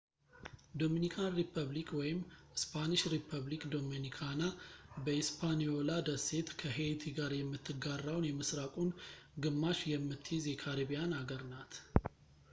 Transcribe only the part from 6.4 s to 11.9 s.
ከሄይቲ ጋር የምትጋራውን የምሥራቁን ግማሽ የምትይዝ የካሪቢያን አገር ናት